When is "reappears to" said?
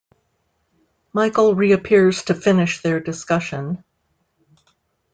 1.53-2.33